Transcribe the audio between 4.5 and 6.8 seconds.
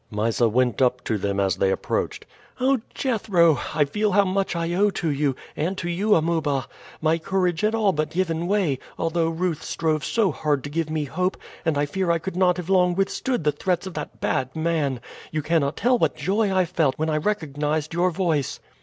I owe to you; and to you, Amuba.